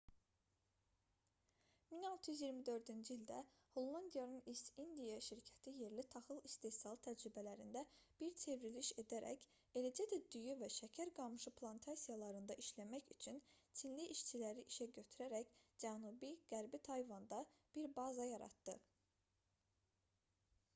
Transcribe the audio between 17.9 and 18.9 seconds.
baza yaratdı